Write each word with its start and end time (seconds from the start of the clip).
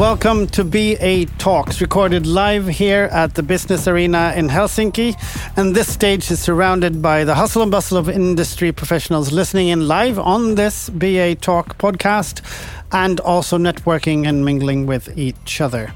Welcome 0.00 0.46
to 0.52 0.64
BA 0.64 1.26
Talks, 1.36 1.82
recorded 1.82 2.26
live 2.26 2.66
here 2.66 3.10
at 3.12 3.34
the 3.34 3.42
Business 3.42 3.86
Arena 3.86 4.32
in 4.34 4.48
Helsinki. 4.48 5.14
And 5.58 5.76
this 5.76 5.92
stage 5.92 6.30
is 6.30 6.40
surrounded 6.40 7.02
by 7.02 7.24
the 7.24 7.34
hustle 7.34 7.60
and 7.60 7.70
bustle 7.70 7.98
of 7.98 8.08
industry 8.08 8.72
professionals 8.72 9.30
listening 9.30 9.68
in 9.68 9.86
live 9.86 10.18
on 10.18 10.54
this 10.54 10.88
BA 10.88 11.34
Talk 11.34 11.76
podcast 11.76 12.40
and 12.92 13.20
also 13.20 13.58
networking 13.58 14.26
and 14.26 14.42
mingling 14.42 14.86
with 14.86 15.18
each 15.18 15.60
other. 15.60 15.92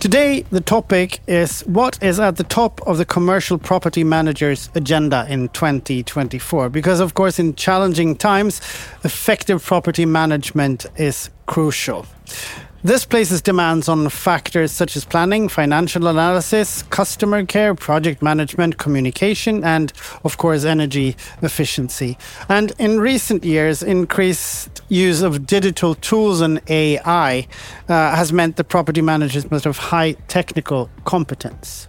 Today, 0.00 0.46
the 0.48 0.62
topic 0.62 1.20
is 1.26 1.60
what 1.66 2.02
is 2.02 2.18
at 2.18 2.36
the 2.36 2.44
top 2.44 2.80
of 2.86 2.96
the 2.96 3.04
commercial 3.04 3.58
property 3.58 4.02
manager's 4.02 4.70
agenda 4.74 5.26
in 5.28 5.50
2024. 5.50 6.70
Because, 6.70 7.00
of 7.00 7.12
course, 7.12 7.38
in 7.38 7.54
challenging 7.54 8.16
times, 8.16 8.62
effective 9.04 9.62
property 9.62 10.06
management 10.06 10.86
is 10.96 11.28
crucial. 11.44 12.06
This 12.84 13.04
places 13.04 13.40
demands 13.40 13.88
on 13.88 14.08
factors 14.08 14.72
such 14.72 14.96
as 14.96 15.04
planning, 15.04 15.48
financial 15.48 16.08
analysis, 16.08 16.82
customer 16.90 17.46
care, 17.46 17.76
project 17.76 18.20
management, 18.22 18.78
communication, 18.78 19.62
and, 19.62 19.92
of 20.24 20.36
course, 20.36 20.64
energy 20.64 21.16
efficiency. 21.42 22.18
And 22.48 22.72
in 22.80 22.98
recent 22.98 23.44
years, 23.44 23.84
increased 23.84 24.82
use 24.88 25.22
of 25.22 25.46
digital 25.46 25.94
tools 25.94 26.40
and 26.40 26.60
AI 26.68 27.46
uh, 27.88 28.16
has 28.16 28.32
meant 28.32 28.56
the 28.56 28.64
property 28.64 29.00
managers 29.00 29.48
must 29.48 29.62
have 29.62 29.78
high 29.78 30.14
technical 30.26 30.90
competence. 31.04 31.86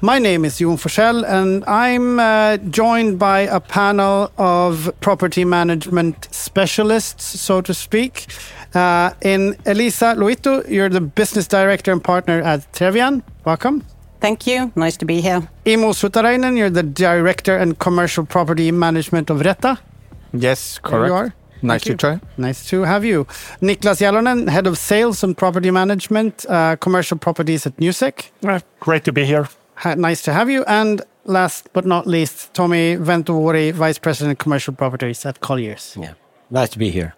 My 0.00 0.20
name 0.20 0.44
is 0.44 0.58
Jon 0.58 0.76
Forssell, 0.76 1.24
and 1.26 1.64
I'm 1.64 2.20
uh, 2.20 2.58
joined 2.58 3.18
by 3.18 3.40
a 3.40 3.58
panel 3.58 4.30
of 4.38 4.92
property 5.00 5.44
management 5.44 6.28
specialists, 6.30 7.40
so 7.40 7.60
to 7.60 7.74
speak. 7.74 8.26
Uh, 8.74 9.10
in 9.22 9.56
Elisa 9.66 10.14
Loitto, 10.16 10.68
you're 10.68 10.88
the 10.90 11.00
business 11.00 11.48
director 11.48 11.92
and 11.92 12.02
partner 12.02 12.42
at 12.42 12.70
Trevian. 12.72 13.22
Welcome. 13.44 13.82
Thank 14.20 14.46
you. 14.46 14.72
Nice 14.74 14.96
to 14.98 15.04
be 15.06 15.20
here. 15.20 15.48
Immo 15.64 15.92
Suutarinen, 15.92 16.56
you're 16.56 16.70
the 16.70 16.82
director 16.82 17.56
and 17.56 17.78
commercial 17.78 18.26
property 18.26 18.72
management 18.72 19.30
of 19.30 19.40
Retta. 19.40 19.78
Yes, 20.32 20.78
correct. 20.78 21.00
There 21.00 21.06
you 21.06 21.14
are. 21.14 21.34
Nice 21.62 21.82
Thank 21.82 21.82
to 21.82 21.90
you. 21.90 22.18
try. 22.18 22.20
Nice 22.36 22.68
to 22.70 22.82
have 22.82 23.04
you. 23.04 23.24
Niklas 23.60 24.00
Jalonen, 24.00 24.48
head 24.48 24.66
of 24.66 24.78
sales 24.78 25.24
and 25.24 25.36
property 25.36 25.70
management, 25.70 26.46
uh, 26.48 26.76
commercial 26.76 27.18
properties 27.18 27.66
at 27.66 27.76
Newsec. 27.78 28.30
Uh, 28.44 28.60
great 28.80 29.04
to 29.04 29.12
be 29.12 29.24
here. 29.24 29.48
Ha 29.76 29.94
nice 29.94 30.22
to 30.22 30.32
have 30.32 30.50
you. 30.50 30.64
And 30.66 31.02
last 31.24 31.68
but 31.72 31.84
not 31.84 32.06
least, 32.06 32.52
Tomi 32.54 32.96
Ventovuori, 32.96 33.72
vice 33.72 33.98
president 33.98 34.38
commercial 34.38 34.74
properties 34.74 35.26
at 35.26 35.40
Colliers. 35.40 35.96
Yeah, 36.00 36.14
nice 36.50 36.70
to 36.70 36.78
be 36.78 36.90
here. 36.90 37.14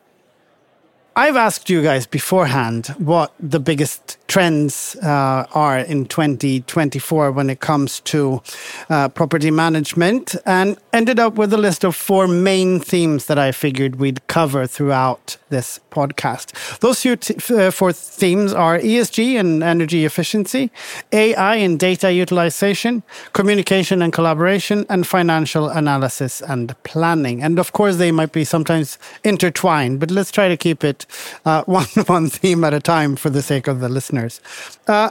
I've 1.16 1.36
asked 1.36 1.68
you 1.68 1.82
guys 1.82 2.06
beforehand 2.06 2.94
what 2.98 3.32
the 3.40 3.58
biggest 3.58 4.16
trends 4.28 4.94
uh, 5.02 5.44
are 5.52 5.78
in 5.78 6.06
2024 6.06 7.32
when 7.32 7.50
it 7.50 7.58
comes 7.58 7.98
to 8.00 8.40
uh, 8.88 9.08
property 9.08 9.50
management 9.50 10.36
and 10.46 10.78
ended 10.92 11.18
up 11.18 11.34
with 11.34 11.52
a 11.52 11.56
list 11.56 11.82
of 11.82 11.96
four 11.96 12.28
main 12.28 12.78
themes 12.78 13.26
that 13.26 13.38
I 13.38 13.50
figured 13.50 13.96
we'd 13.96 14.24
cover 14.28 14.68
throughout 14.68 15.36
this 15.48 15.80
podcast. 15.90 16.52
Those 16.80 17.04
uh, 17.50 17.70
four 17.70 17.92
themes 17.92 18.52
are 18.52 18.78
ESG 18.78 19.38
and 19.38 19.62
energy 19.62 20.04
efficiency, 20.04 20.70
AI 21.12 21.56
and 21.56 21.78
data 21.78 22.12
utilization, 22.12 23.02
communication 23.32 24.02
and 24.02 24.12
collaboration, 24.12 24.86
and 24.88 25.06
financial 25.06 25.68
analysis 25.68 26.40
and 26.42 26.74
planning. 26.82 27.42
And 27.42 27.58
of 27.58 27.72
course, 27.72 27.96
they 27.96 28.12
might 28.12 28.32
be 28.32 28.44
sometimes 28.44 28.98
intertwined, 29.24 30.00
but 30.00 30.10
let's 30.10 30.30
try 30.30 30.48
to 30.48 30.56
keep 30.56 30.84
it 30.84 31.06
uh, 31.44 31.64
one, 31.66 31.86
one 32.06 32.28
theme 32.28 32.64
at 32.64 32.74
a 32.74 32.80
time 32.80 33.16
for 33.16 33.30
the 33.30 33.42
sake 33.42 33.66
of 33.66 33.80
the 33.80 33.88
listeners. 33.88 34.40
Uh, 34.86 35.10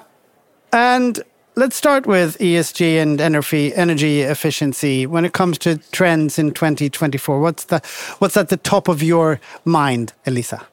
and 0.72 1.22
let's 1.60 1.76
start 1.76 2.06
with 2.06 2.38
ESG 2.38 3.02
and 3.02 3.20
energy 3.20 3.74
energy 3.76 4.22
efficiency. 4.22 5.06
When 5.06 5.26
it 5.26 5.34
comes 5.34 5.58
to 5.60 5.78
trends 5.92 6.40
in 6.40 6.52
2024, 6.52 7.42
what's 7.42 7.66
the 7.66 7.82
what's 8.20 8.38
at 8.38 8.48
the 8.48 8.58
top 8.58 8.88
of 8.88 9.04
your 9.04 9.42
mind, 9.66 10.14
Elisa? 10.26 10.66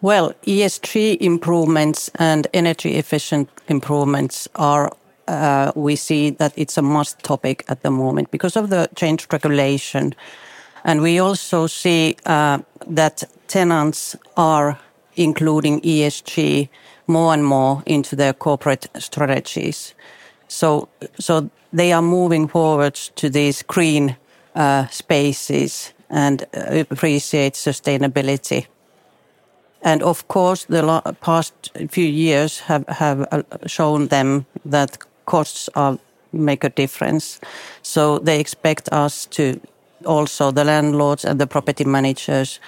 Well, 0.00 0.34
ESG 0.46 1.16
improvements 1.20 2.10
and 2.14 2.46
energy 2.52 2.94
efficient 2.94 3.48
improvements 3.68 4.48
are. 4.54 4.92
Uh, 5.28 5.70
we 5.76 5.94
see 5.94 6.30
that 6.30 6.52
it's 6.56 6.76
a 6.76 6.82
must 6.82 7.22
topic 7.22 7.64
at 7.68 7.82
the 7.82 7.90
moment 7.90 8.32
because 8.32 8.56
of 8.56 8.68
the 8.68 8.88
changed 8.96 9.32
regulation, 9.32 10.12
and 10.84 11.02
we 11.02 11.20
also 11.20 11.68
see 11.68 12.16
uh, 12.26 12.58
that 12.88 13.22
tenants 13.46 14.16
are 14.36 14.76
including 15.14 15.80
ESG 15.82 16.68
more 17.06 17.34
and 17.34 17.44
more 17.44 17.82
into 17.86 18.16
their 18.16 18.32
corporate 18.32 18.88
strategies. 18.98 19.94
So, 20.48 20.88
so 21.18 21.50
they 21.72 21.92
are 21.92 22.02
moving 22.02 22.48
forward 22.48 22.94
to 22.94 23.30
these 23.30 23.62
green 23.62 24.16
uh, 24.54 24.86
spaces 24.88 25.92
and 26.08 26.42
uh, 26.42 26.84
appreciate 26.90 27.54
sustainability. 27.54 28.66
And 29.82 30.02
of 30.02 30.28
course, 30.28 30.64
the 30.64 31.16
past 31.20 31.54
few 31.88 32.04
years 32.04 32.60
have, 32.60 32.86
have 32.88 33.26
uh, 33.32 33.42
shown 33.66 34.08
them 34.08 34.44
that 34.64 34.98
costs 35.24 35.68
are, 35.74 35.98
make 36.32 36.64
a 36.64 36.68
difference. 36.68 37.40
So 37.82 38.18
they 38.18 38.40
expect 38.40 38.88
us 38.92 39.26
to 39.26 39.60
also, 40.04 40.50
the 40.50 40.64
landlords 40.64 41.24
and 41.24 41.40
the 41.40 41.46
property 41.46 41.84
managers, 41.84 42.60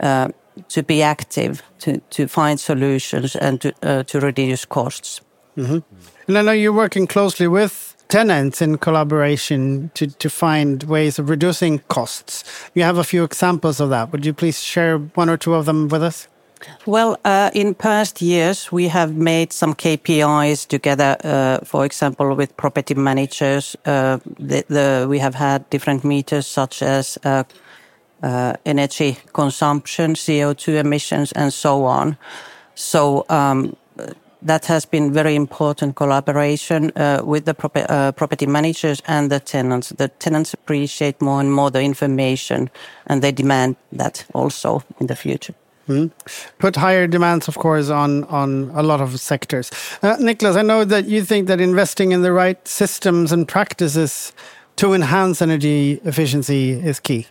uh, 0.00 0.28
to 0.68 0.82
be 0.82 1.02
active, 1.02 1.62
to, 1.80 1.98
to 2.10 2.26
find 2.28 2.58
solutions 2.58 3.36
and 3.36 3.60
to, 3.60 3.74
uh, 3.82 4.02
to 4.04 4.20
reduce 4.20 4.66
costs. 4.66 5.20
Mm 5.56 5.66
-hmm. 5.66 5.82
And 6.28 6.36
I 6.36 6.40
know 6.40 6.52
you're 6.52 6.76
working 6.76 7.08
closely 7.08 7.48
with 7.48 7.96
tenants 8.08 8.60
in 8.60 8.78
collaboration 8.78 9.90
to, 9.94 10.06
to 10.06 10.28
find 10.28 10.84
ways 10.84 11.18
of 11.18 11.28
reducing 11.28 11.82
costs. 11.86 12.44
You 12.74 12.84
have 12.84 13.00
a 13.00 13.04
few 13.04 13.24
examples 13.24 13.80
of 13.80 13.90
that. 13.90 14.10
Would 14.10 14.24
you 14.24 14.34
please 14.34 14.62
share 14.62 15.00
one 15.14 15.32
or 15.32 15.36
two 15.36 15.54
of 15.54 15.64
them 15.64 15.88
with 15.88 16.02
us? 16.02 16.28
Well, 16.86 17.18
uh, 17.24 17.50
in 17.54 17.74
past 17.74 18.22
years, 18.22 18.72
we 18.72 18.88
have 18.88 19.14
made 19.14 19.52
some 19.52 19.74
KPIs 19.74 20.66
together. 20.66 21.16
Uh, 21.22 21.58
for 21.64 21.84
example, 21.84 22.34
with 22.34 22.56
property 22.56 22.94
managers, 22.94 23.76
uh, 23.84 24.18
the, 24.38 24.64
the, 24.68 25.06
we 25.08 25.18
have 25.18 25.34
had 25.34 25.68
different 25.70 26.04
meters 26.04 26.46
such 26.46 26.82
as 26.82 27.18
uh, 27.24 27.44
uh, 28.22 28.54
energy 28.64 29.18
consumption, 29.32 30.14
CO2 30.14 30.78
emissions, 30.78 31.32
and 31.32 31.52
so 31.52 31.84
on. 31.84 32.16
So 32.74 33.26
um, 33.28 33.76
that 34.42 34.66
has 34.66 34.86
been 34.86 35.12
very 35.12 35.34
important 35.34 35.96
collaboration 35.96 36.92
uh, 36.96 37.22
with 37.24 37.44
the 37.44 37.54
prop 37.54 37.74
property 38.16 38.46
managers 38.46 39.02
and 39.06 39.30
the 39.30 39.40
tenants. 39.40 39.90
The 39.90 40.08
tenants 40.08 40.54
appreciate 40.54 41.20
more 41.20 41.40
and 41.40 41.52
more 41.52 41.70
the 41.70 41.82
information, 41.82 42.70
and 43.06 43.22
they 43.22 43.32
demand 43.32 43.76
that 43.92 44.24
also 44.32 44.82
in 45.00 45.06
the 45.06 45.16
future. 45.16 45.54
Mm. 45.88 46.10
Put 46.58 46.76
higher 46.76 47.06
demands, 47.06 47.48
of 47.48 47.56
course, 47.56 47.90
on 47.90 48.24
on 48.24 48.70
a 48.74 48.82
lot 48.82 49.00
of 49.00 49.20
sectors. 49.20 49.70
Uh, 50.02 50.16
Niklas, 50.16 50.56
I 50.56 50.62
know 50.62 50.84
that 50.84 51.06
you 51.06 51.24
think 51.24 51.46
that 51.46 51.60
investing 51.60 52.12
in 52.12 52.22
the 52.22 52.32
right 52.32 52.68
systems 52.68 53.32
and 53.32 53.46
practices 53.46 54.32
to 54.76 54.94
enhance 54.94 55.40
energy 55.42 56.00
efficiency 56.04 56.72
is 56.72 57.00
key. 57.00 57.26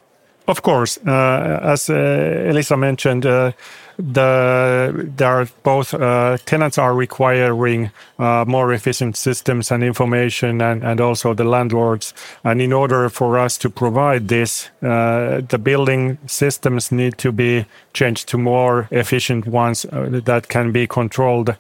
Of 0.48 0.62
course, 0.62 1.00
uh, 1.08 1.60
as 1.74 1.90
uh, 1.90 2.50
Elisa 2.50 2.78
mentioned, 2.78 3.26
uh, 3.26 3.52
the 3.98 5.10
there 5.18 5.28
are 5.28 5.48
both 5.64 5.94
uh, 5.94 6.38
tenants 6.46 6.78
are 6.78 6.94
requiring 6.94 7.92
uh, 8.20 8.46
more 8.48 8.74
efficient 8.74 9.18
systems 9.18 9.72
and 9.72 9.84
information, 9.84 10.62
and, 10.62 10.84
and 10.84 11.02
also 11.02 11.34
the 11.34 11.44
landlords. 11.44 12.14
And 12.44 12.62
in 12.62 12.74
order 12.74 13.10
for 13.10 13.38
us 13.38 13.58
to 13.60 13.70
provide 13.70 14.28
this, 14.28 14.70
uh, 14.82 15.42
the 15.48 15.58
building 15.58 16.18
systems 16.28 16.92
need 16.92 17.18
to 17.20 17.32
be 17.32 17.66
changed 17.94 18.28
to 18.30 18.38
more 18.38 18.88
efficient 18.92 19.48
ones 19.48 19.86
that 19.92 20.48
can 20.50 20.72
be 20.72 20.88
controlled 20.88 21.56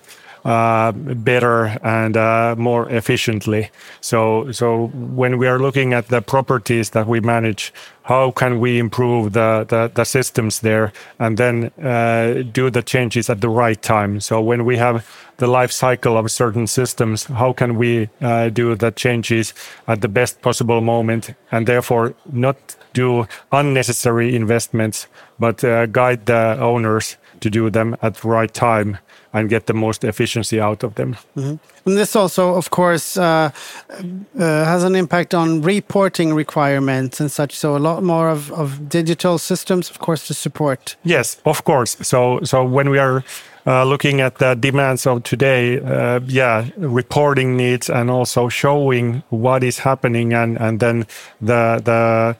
uh, 0.45 0.91
better 0.91 1.77
and 1.83 2.15
uh, 2.15 2.55
more 2.57 2.87
efficiently. 2.89 3.71
So, 3.99 4.51
so 4.51 4.87
when 4.93 5.39
we 5.39 5.47
are 5.47 5.57
looking 5.57 5.91
at 5.93 6.09
the 6.09 6.21
properties 6.21 6.91
that 6.91 7.07
we 7.07 7.19
manage, 7.19 7.73
how 8.03 8.29
can 8.29 8.59
we 8.59 8.77
improve 8.77 9.33
the, 9.33 9.65
the, 9.67 9.91
the 9.93 10.05
systems 10.05 10.59
there 10.59 10.93
and 11.17 11.37
then 11.37 11.71
uh, 11.83 12.43
do 12.51 12.69
the 12.69 12.83
changes 12.83 13.27
at 13.27 13.41
the 13.41 13.49
right 13.49 13.81
time? 13.81 14.19
So 14.19 14.39
when 14.39 14.65
we 14.65 14.77
have 14.77 15.09
the 15.37 15.47
life 15.47 15.71
cycle 15.71 16.15
of 16.15 16.29
certain 16.29 16.67
systems, 16.67 17.23
how 17.23 17.51
can 17.51 17.75
we 17.75 18.09
uh, 18.21 18.49
do 18.49 18.75
the 18.75 18.91
changes 18.91 19.53
at 19.87 20.01
the 20.01 20.07
best 20.07 20.43
possible 20.43 20.79
moment 20.79 21.33
and 21.51 21.65
therefore 21.65 22.13
not 22.31 22.75
do 22.93 23.27
unnecessary 23.51 24.35
investments, 24.35 25.07
but 25.39 25.63
uh, 25.63 25.87
guide 25.87 26.27
the 26.27 26.55
owners 26.59 27.17
to 27.39 27.49
do 27.49 27.71
them 27.71 27.97
at 28.03 28.13
the 28.15 28.27
right 28.27 28.53
time 28.53 28.99
and 29.35 29.49
get 29.49 29.65
the 29.65 29.73
most 29.73 30.03
efficiency 30.03 30.61
out 30.61 30.83
of 30.83 30.93
them. 30.93 31.15
Mm 31.35 31.43
-hmm. 31.43 31.57
And 31.85 31.97
this 31.97 32.15
also, 32.15 32.55
of 32.55 32.69
course, 32.69 33.19
uh, 33.19 33.25
uh, 33.25 34.63
has 34.65 34.83
an 34.83 34.95
impact 34.95 35.33
on 35.33 35.61
reporting 35.65 36.37
requirements 36.37 37.21
and 37.21 37.31
such. 37.31 37.53
So 37.53 37.75
a 37.75 37.79
lot 37.79 38.01
more 38.01 38.31
of, 38.31 38.51
of 38.51 38.69
digital 38.87 39.37
systems, 39.37 39.89
of 39.89 39.97
course, 39.97 40.27
to 40.27 40.33
support. 40.33 40.97
Yes, 41.01 41.39
of 41.43 41.63
course. 41.63 41.97
So 42.01 42.39
so 42.43 42.69
when 42.69 42.89
we 42.89 42.99
are 42.99 43.23
uh, 43.67 43.83
looking 43.89 44.21
at 44.21 44.37
the 44.37 44.55
demands 44.59 45.05
of 45.05 45.21
today, 45.21 45.79
uh, 45.79 46.19
yeah, 46.27 46.65
reporting 46.77 47.55
needs 47.55 47.89
and 47.89 48.09
also 48.09 48.49
showing 48.49 49.23
what 49.29 49.63
is 49.63 49.79
happening, 49.79 50.33
and 50.33 50.57
and 50.59 50.79
then 50.79 51.05
the 51.45 51.81
the 51.83 52.35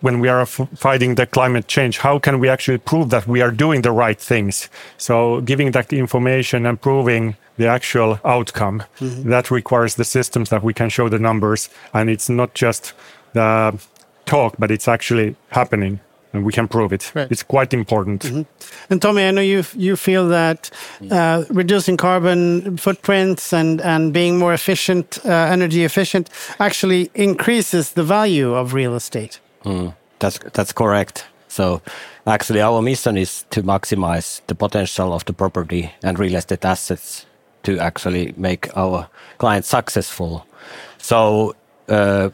when 0.00 0.20
we 0.20 0.28
are 0.28 0.46
fighting 0.46 1.14
the 1.14 1.26
climate 1.26 1.66
change, 1.68 1.98
how 1.98 2.18
can 2.18 2.40
we 2.40 2.48
actually 2.48 2.78
prove 2.78 3.10
that 3.10 3.26
we 3.26 3.42
are 3.42 3.50
doing 3.50 3.82
the 3.82 3.92
right 3.92 4.20
things? 4.20 4.68
So 4.96 5.40
giving 5.42 5.72
that 5.72 5.92
information 5.92 6.66
and 6.66 6.80
proving 6.80 7.36
the 7.56 7.68
actual 7.68 8.18
outcome 8.24 8.82
mm 9.00 9.08
-hmm. 9.08 9.30
that 9.30 9.50
requires 9.50 9.94
the 9.94 10.04
systems 10.04 10.48
that 10.48 10.62
we 10.62 10.72
can 10.72 10.90
show 10.90 11.08
the 11.08 11.18
numbers, 11.18 11.70
and 11.92 12.10
it's 12.10 12.28
not 12.28 12.50
just 12.54 12.94
the 13.32 13.72
talk, 14.24 14.54
but 14.58 14.70
it's 14.70 14.88
actually 14.88 15.34
happening 15.48 16.00
and 16.32 16.44
we 16.44 16.52
can 16.52 16.68
prove 16.68 16.92
it. 16.92 17.10
Right. 17.14 17.30
It's 17.30 17.42
quite 17.46 17.76
important. 17.76 18.24
Mm 18.24 18.30
-hmm. 18.30 18.46
And 18.88 19.00
Tomi, 19.00 19.28
I 19.28 19.30
know 19.30 19.42
you 19.42 19.62
you 19.76 19.96
feel 19.96 20.28
that 20.28 20.70
uh, 21.00 21.44
reducing 21.48 21.98
carbon 21.98 22.62
footprints 22.78 23.52
and 23.52 23.80
and 23.82 24.12
being 24.12 24.38
more 24.38 24.54
efficient, 24.54 25.20
uh, 25.24 25.30
energy 25.30 25.84
efficient, 25.84 26.30
actually 26.56 27.08
increases 27.12 27.92
the 27.92 28.04
value 28.04 28.58
of 28.60 28.72
real 28.74 28.94
estate. 28.94 29.40
Mm, 29.64 29.94
that's 30.18 30.38
that's 30.52 30.72
correct. 30.72 31.26
So 31.48 31.82
actually, 32.26 32.60
our 32.60 32.82
mission 32.82 33.16
is 33.16 33.44
to 33.50 33.62
maximize 33.62 34.40
the 34.46 34.54
potential 34.54 35.12
of 35.12 35.24
the 35.24 35.32
property 35.32 35.92
and 36.02 36.18
real 36.18 36.36
estate 36.36 36.64
assets 36.64 37.26
to 37.62 37.78
actually 37.78 38.32
make 38.36 38.68
our 38.76 39.08
clients 39.38 39.68
successful. 39.68 40.46
So, 40.98 41.54
uh, 41.88 42.30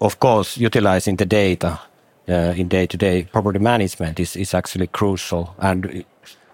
of 0.00 0.20
course, 0.20 0.58
utilizing 0.58 1.16
the 1.16 1.26
data 1.26 1.80
uh, 2.28 2.54
in 2.56 2.68
day-to-day 2.68 3.28
property 3.32 3.58
management 3.58 4.20
is, 4.20 4.36
is 4.36 4.54
actually 4.54 4.86
crucial. 4.88 5.54
And 5.58 6.04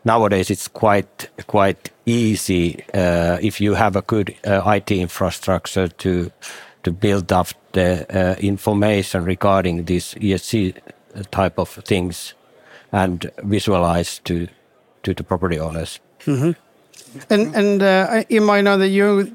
nowadays 0.05 0.50
it's 0.50 0.69
quite 0.69 1.29
quite 1.46 1.91
easy 2.06 2.82
uh, 2.94 3.38
if 3.43 3.61
you 3.61 3.75
have 3.75 3.96
a 3.96 4.03
good 4.03 4.35
uh, 4.46 4.62
IT 4.75 4.91
infrastructure 4.91 5.88
to 5.88 6.31
to 6.82 6.93
build 6.93 7.32
up 7.32 7.49
the 7.73 8.06
uh, 8.11 8.35
information 8.41 9.25
regarding 9.25 9.85
this 9.85 10.15
ESG 10.15 10.75
type 11.31 11.59
of 11.59 11.69
things 11.69 12.35
and 12.93 13.31
visualize 13.38 14.19
to 14.21 14.49
to 15.03 15.15
the 15.15 15.23
property 15.23 15.59
owners. 15.59 16.00
Mm 16.27 16.41
-hmm. 16.41 16.55
And 17.29 17.56
and 17.56 17.82
uh, 17.82 18.23
you 18.29 18.43
might 18.47 18.62
know 18.62 18.79
that 18.79 18.91
you 18.91 19.27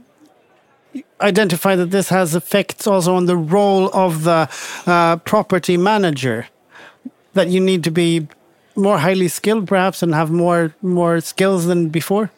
identify 1.20 1.76
that 1.76 1.92
this 1.92 2.10
has 2.10 2.36
effects 2.36 2.88
also 2.88 3.16
on 3.16 3.26
the 3.26 3.36
role 3.36 3.90
of 3.94 4.24
the 4.24 4.48
uh, 4.86 5.16
property 5.24 5.78
manager. 5.78 6.48
That 7.34 7.48
you 7.48 7.60
need 7.60 7.84
to 7.84 7.92
be 7.92 8.28
more 8.76 8.98
highly 8.98 9.28
skilled, 9.28 9.68
perhaps, 9.68 10.04
and 10.04 10.14
have 10.14 10.32
more 10.32 10.74
more 10.82 11.22
skills 11.22 11.66
than 11.66 11.90
before. 11.90 12.30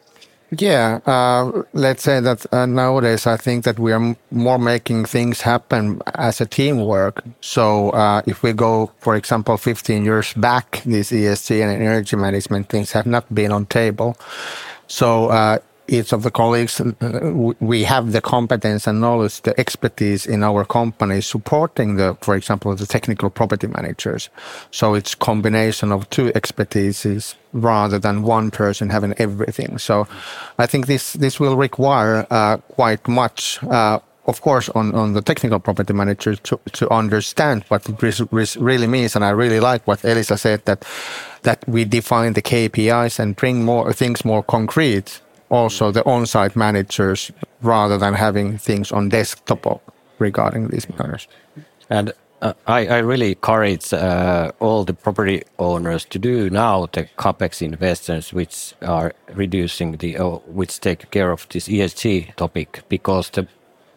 Yeah, 0.50 1.02
uh, 1.06 1.64
let's 1.74 2.04
say 2.04 2.22
that 2.22 2.46
uh, 2.54 2.66
nowadays 2.66 3.28
I 3.28 3.36
think 3.36 3.66
that 3.66 3.80
we 3.80 3.92
are 3.92 4.16
more 4.32 4.58
making 4.58 5.04
things 5.06 5.42
happen 5.42 6.02
as 6.16 6.40
a 6.40 6.46
teamwork. 6.46 7.22
So 7.42 7.90
uh, 7.90 8.22
if 8.26 8.44
we 8.44 8.54
go, 8.54 8.92
for 9.00 9.16
example, 9.18 9.58
15 9.58 10.06
years 10.06 10.34
back, 10.34 10.82
these 10.86 11.12
ESG 11.12 11.62
and 11.62 11.72
energy 11.82 12.16
management 12.16 12.70
things 12.70 12.94
have 12.94 13.06
not 13.06 13.34
been 13.36 13.52
on 13.52 13.66
table. 13.66 14.16
So 14.88 15.28
uh, 15.28 15.60
each 15.88 16.12
of 16.14 16.24
the 16.24 16.32
colleagues, 16.32 16.82
uh, 16.82 16.92
we 17.60 17.84
have 17.84 18.12
the 18.12 18.22
competence 18.22 18.88
and 18.88 19.00
knowledge, 19.02 19.42
the 19.42 19.58
expertise 19.60 20.26
in 20.26 20.44
our 20.44 20.66
company 20.66 21.22
supporting 21.22 21.96
the, 21.96 22.18
for 22.22 22.36
example, 22.36 22.76
the 22.76 22.86
technical 22.86 23.30
property 23.30 23.68
managers. 23.68 24.30
So 24.72 24.94
it's 24.94 25.16
combination 25.16 25.92
of 25.92 26.10
two 26.10 26.30
expertises 26.32 27.36
rather 27.54 28.00
than 28.00 28.24
one 28.24 28.52
person 28.52 28.90
having 28.90 29.14
everything. 29.18 29.78
So 29.78 30.08
I 30.58 30.66
think 30.66 30.88
this, 30.88 31.14
this 31.14 31.40
will 31.40 31.56
require 31.56 32.28
uh, 32.30 32.58
quite 32.58 33.08
much 33.08 33.64
uh, 33.64 34.00
of 34.28 34.42
course, 34.42 34.68
on, 34.70 34.94
on 34.94 35.14
the 35.14 35.22
technical 35.22 35.58
property 35.58 35.94
manager 35.94 36.36
to, 36.36 36.60
to 36.74 36.90
understand 36.90 37.64
what 37.70 37.88
it 37.88 38.58
really 38.60 38.86
means. 38.86 39.16
And 39.16 39.24
I 39.24 39.30
really 39.30 39.62
like 39.62 39.88
what 39.88 40.04
Elisa 40.04 40.38
said 40.38 40.66
that, 40.66 40.86
that 41.44 41.66
we 41.66 41.86
define 41.86 42.34
the 42.34 42.42
KPIs 42.42 43.20
and 43.20 43.38
bring 43.38 43.64
more 43.64 43.94
things 43.94 44.26
more 44.26 44.44
concrete 44.44 45.22
also 45.50 45.92
the 45.92 46.06
on-site 46.06 46.56
managers 46.56 47.32
rather 47.62 47.98
than 47.98 48.14
having 48.14 48.58
things 48.58 48.92
on 48.92 49.10
desktop 49.10 49.82
regarding 50.20 50.70
these 50.70 50.88
matters. 50.90 51.28
And 51.90 52.14
uh, 52.42 52.54
I, 52.68 52.86
I, 52.88 52.98
really 53.00 53.30
encourage 53.30 53.92
uh, 53.94 54.52
all 54.60 54.84
the 54.84 54.94
property 54.94 55.42
owners 55.58 56.06
to 56.06 56.20
do 56.20 56.52
now 56.52 56.86
the 56.86 57.10
capex 57.18 57.64
investments, 57.64 58.32
which 58.32 58.76
are 58.84 59.14
reducing 59.34 59.98
the, 59.98 60.18
uh, 60.18 60.30
which 60.46 60.80
take 60.80 61.10
care 61.10 61.32
of 61.32 61.48
this 61.50 61.68
ESG 61.68 62.36
topic, 62.36 62.84
because 62.90 63.32
the, 63.32 63.48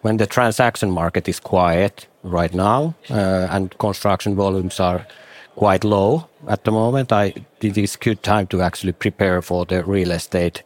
when 0.00 0.16
the 0.16 0.26
transaction 0.26 0.90
market 0.90 1.28
is 1.28 1.38
quiet 1.38 2.06
right 2.22 2.54
now 2.54 2.94
uh, 3.10 3.48
and 3.50 3.76
construction 3.78 4.36
volumes 4.36 4.80
are 4.80 5.06
quite 5.56 5.84
low 5.84 6.26
at 6.48 6.64
the 6.64 6.70
moment, 6.70 7.12
I 7.12 7.34
it 7.60 7.76
is 7.76 7.96
good 7.96 8.22
time 8.22 8.46
to 8.46 8.62
actually 8.62 8.92
prepare 8.92 9.42
for 9.42 9.66
the 9.66 9.84
real 9.84 10.12
estate 10.12 10.62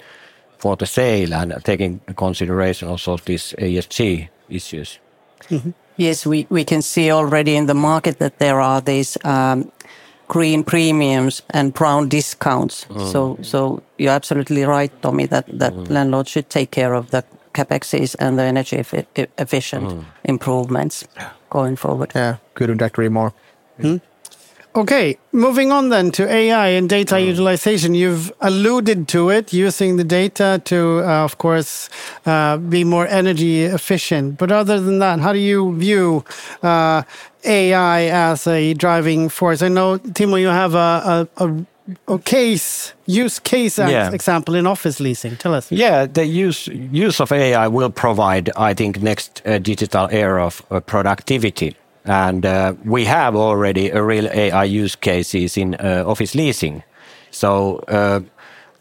for 0.64 0.76
the 0.76 0.86
sale 0.86 1.34
and 1.34 1.54
taking 1.62 2.00
consideration 2.16 2.88
also 2.88 3.12
of 3.12 3.24
these 3.24 3.54
ESG 3.58 4.28
issues. 4.48 4.98
Mm 5.50 5.60
-hmm. 5.60 5.72
Yes, 5.96 6.26
we, 6.26 6.46
we 6.48 6.64
can 6.64 6.82
see 6.82 7.12
already 7.12 7.54
in 7.54 7.66
the 7.66 7.74
market 7.74 8.18
that 8.18 8.32
there 8.38 8.60
are 8.60 8.82
these 8.82 9.18
um, 9.24 9.70
green 10.26 10.64
premiums 10.64 11.42
and 11.50 11.72
brown 11.72 12.08
discounts. 12.08 12.86
Mm. 12.88 13.10
So, 13.12 13.36
so 13.42 13.82
you're 13.96 14.14
absolutely 14.14 14.64
right, 14.64 14.92
Tomi, 15.00 15.26
that, 15.26 15.44
that 15.58 15.74
mm. 15.74 15.90
landlords 15.90 16.30
should 16.30 16.48
take 16.48 16.66
care 16.70 16.96
of 16.96 17.10
the 17.10 17.22
capexes 17.52 18.16
and 18.18 18.38
the 18.38 18.44
energy 18.44 18.76
efficient 19.36 19.88
mm. 19.88 20.04
improvements 20.22 21.04
going 21.50 21.76
forward. 21.76 22.12
Yeah, 22.14 22.36
couldn't 22.54 22.82
agree 22.82 23.10
more. 23.10 23.30
Hmm? 23.80 23.96
Okay, 24.76 25.16
moving 25.30 25.70
on 25.70 25.90
then 25.90 26.10
to 26.10 26.28
AI 26.28 26.66
and 26.70 26.88
data 26.88 27.14
mm. 27.14 27.26
utilization. 27.26 27.94
You've 27.94 28.32
alluded 28.40 29.06
to 29.08 29.30
it, 29.30 29.52
using 29.52 29.98
the 29.98 30.02
data 30.02 30.60
to, 30.64 31.00
uh, 31.04 31.24
of 31.24 31.38
course, 31.38 31.88
uh, 32.26 32.56
be 32.56 32.82
more 32.82 33.06
energy 33.06 33.62
efficient. 33.62 34.36
But 34.36 34.50
other 34.50 34.80
than 34.80 34.98
that, 34.98 35.20
how 35.20 35.32
do 35.32 35.38
you 35.38 35.76
view 35.76 36.24
uh, 36.64 37.04
AI 37.44 38.06
as 38.06 38.48
a 38.48 38.74
driving 38.74 39.28
force? 39.28 39.62
I 39.62 39.68
know, 39.68 39.98
Timo, 39.98 40.40
you 40.40 40.48
have 40.48 40.74
a, 40.74 41.28
a, 41.36 41.66
a, 42.08 42.18
case, 42.18 42.94
use 43.06 43.38
case 43.38 43.78
yeah. 43.78 44.10
example 44.10 44.56
in 44.56 44.66
office 44.66 44.98
leasing. 44.98 45.36
Tell 45.36 45.54
us. 45.54 45.70
Yeah, 45.70 46.06
the 46.06 46.26
use 46.26 46.66
use 46.66 47.20
of 47.20 47.30
AI 47.30 47.68
will 47.68 47.90
provide, 47.90 48.50
I 48.56 48.74
think, 48.74 49.00
next 49.00 49.40
uh, 49.46 49.58
digital 49.58 50.08
era 50.10 50.44
of 50.44 50.62
uh, 50.72 50.80
productivity 50.80 51.76
we 52.84 53.04
have 53.04 53.36
already 53.36 53.90
a 53.90 54.02
real 54.02 54.28
AI 54.28 54.64
use 54.64 54.96
cases 54.96 55.56
in 55.56 55.74
uh, 55.74 56.04
office 56.06 56.34
leasing. 56.34 56.82
So 57.30 57.82
uh, 57.88 58.20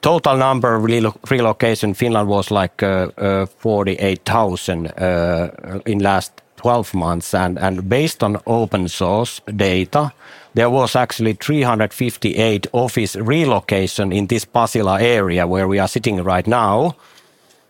total 0.02 0.38
number 0.38 0.76
of 0.76 0.84
relo 0.84 1.14
relocation 1.32 1.94
Finland 1.94 2.28
was 2.28 2.52
like 2.52 2.84
uh, 2.84 3.10
uh, 3.18 3.46
48,000 3.46 4.88
uh, 4.88 5.80
in 5.86 6.00
last 6.00 6.32
12 6.58 6.94
months. 6.94 7.34
And, 7.34 7.58
and 7.60 7.90
based 7.90 8.24
on 8.24 8.38
open 8.46 8.88
source 8.88 9.42
data, 9.56 10.12
there 10.54 10.70
was 10.70 10.96
actually 10.96 11.34
358 11.34 12.68
office 12.74 13.16
relocation 13.16 14.12
in 14.12 14.28
this 14.28 14.46
Pasila 14.46 15.02
area 15.02 15.48
where 15.48 15.68
we 15.68 15.80
are 15.80 15.88
sitting 15.88 16.24
right 16.24 16.48
now. 16.48 16.96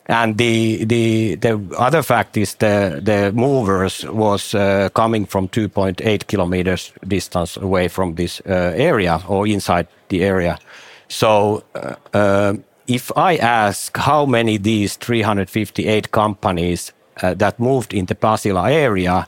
And 0.08 0.38
the 0.38 0.84
the 0.86 1.36
the 1.36 1.60
other 1.78 2.04
fact 2.04 2.38
is 2.38 2.56
the 2.56 3.00
the 3.02 3.32
movers 3.34 4.06
was 4.06 4.54
uh, 4.54 4.90
coming 4.94 5.26
from 5.26 5.48
2.8 5.48 6.28
kilometers 6.28 6.92
distance 7.08 7.56
away 7.58 7.88
from 7.88 8.16
this 8.16 8.42
uh, 8.46 8.74
area 8.76 9.22
or 9.28 9.48
inside 9.48 9.88
the 10.10 10.24
area. 10.24 10.58
So 11.08 11.64
uh, 11.76 11.96
uh 12.14 12.54
if 12.86 13.12
I 13.16 13.38
ask 13.38 13.98
how 13.98 14.26
many 14.26 14.58
these 14.58 14.98
358 14.98 16.12
companies 16.12 16.92
uh, 17.22 17.34
that 17.36 17.58
moved 17.58 17.94
in 17.94 18.06
the 18.08 18.16
Pasila 18.16 18.70
area 18.70 19.26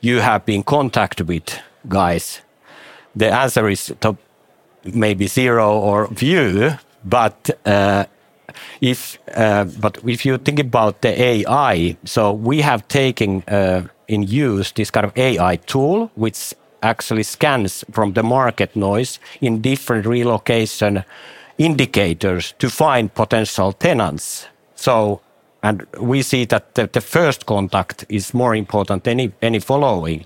you 0.00 0.20
have 0.20 0.44
been 0.44 0.62
contact 0.62 1.20
with, 1.22 1.58
guys, 1.88 2.40
the 3.16 3.32
answer 3.32 3.68
is 3.68 3.92
maybe 4.84 5.26
zero 5.26 5.78
or 5.78 6.06
few, 6.08 6.72
but 7.04 7.50
uh, 7.66 8.04
if 8.80 9.18
uh, 9.34 9.64
but 9.80 9.98
if 10.06 10.24
you 10.24 10.38
think 10.38 10.58
about 10.58 11.00
the 11.02 11.20
AI, 11.20 11.96
so 12.04 12.32
we 12.32 12.60
have 12.62 12.86
taken 12.88 13.42
uh, 13.48 13.82
in 14.06 14.22
use 14.22 14.72
this 14.72 14.90
kind 14.90 15.06
of 15.06 15.16
AI 15.16 15.56
tool, 15.56 16.10
which 16.14 16.54
actually 16.82 17.22
scans 17.22 17.84
from 17.90 18.12
the 18.12 18.22
market 18.22 18.74
noise 18.76 19.18
in 19.40 19.60
different 19.60 20.06
relocation 20.06 21.04
indicators 21.58 22.54
to 22.58 22.70
find 22.70 23.12
potential 23.14 23.72
tenants. 23.72 24.46
So, 24.74 25.20
and 25.62 25.86
we 26.00 26.22
see 26.22 26.44
that 26.46 26.74
the, 26.74 26.86
the 26.86 27.00
first 27.00 27.46
contact 27.46 28.04
is 28.08 28.32
more 28.32 28.54
important 28.54 29.04
than 29.04 29.20
any, 29.20 29.32
any 29.42 29.58
following. 29.58 30.24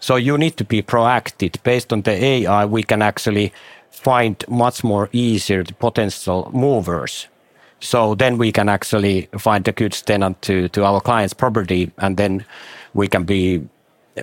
So 0.00 0.16
you 0.16 0.36
need 0.38 0.56
to 0.58 0.64
be 0.64 0.82
proactive. 0.82 1.62
Based 1.62 1.92
on 1.92 2.02
the 2.02 2.12
AI, 2.12 2.66
we 2.66 2.82
can 2.82 3.02
actually 3.02 3.52
find 3.90 4.44
much 4.48 4.84
more 4.84 5.08
easier 5.12 5.62
the 5.64 5.74
potential 5.74 6.50
movers. 6.52 7.28
So 7.84 8.14
then 8.14 8.38
we 8.38 8.50
can 8.50 8.70
actually 8.70 9.28
find 9.38 9.68
a 9.68 9.72
good 9.72 9.92
tenant 9.92 10.40
to, 10.42 10.68
to 10.70 10.84
our 10.84 11.02
client's 11.02 11.34
property, 11.34 11.92
and 11.98 12.16
then 12.16 12.44
we 12.94 13.08
can 13.08 13.24
be 13.24 13.68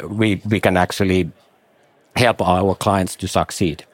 we 0.09 0.41
we 0.49 0.59
can 0.59 0.77
actually 0.77 1.31
help 2.15 2.41
our 2.41 2.73
clients 2.75 3.15
to 3.17 3.27
succeed. 3.27 3.85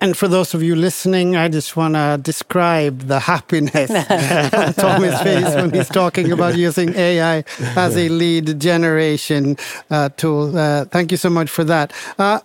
And 0.00 0.16
for 0.16 0.28
those 0.28 0.54
of 0.54 0.62
you 0.62 0.74
listening, 0.74 1.36
I 1.36 1.48
just 1.48 1.76
want 1.76 1.94
to 1.94 2.18
describe 2.20 3.02
the 3.02 3.20
happiness 3.20 3.90
on 4.52 4.74
Tomi's 4.74 5.20
face 5.22 5.54
when 5.54 5.70
he's 5.70 5.88
talking 5.88 6.32
about 6.32 6.56
using 6.56 6.94
AI 6.94 7.44
as 7.76 7.96
a 7.96 8.08
lead 8.08 8.60
generation 8.60 9.56
uh, 9.88 10.08
tool. 10.16 10.58
Uh, 10.58 10.84
thank 10.86 11.12
you 11.12 11.16
so 11.16 11.30
much 11.30 11.48
for 11.48 11.64
that. 11.64 11.92
Uh, 12.18 12.40